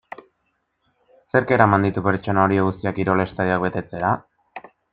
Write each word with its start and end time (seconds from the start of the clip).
Zerk 1.35 1.53
eraman 1.57 1.85
ditu 1.87 2.03
pertsona 2.09 2.45
horiek 2.47 2.67
guztiak 2.71 2.97
kirol 3.03 3.25
estadioak 3.27 3.69
betetzera? 3.69 4.11